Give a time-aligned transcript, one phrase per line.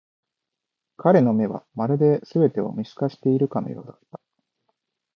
[0.97, 4.19] 彼の目は、まるで全てを見透かしているかのようだった。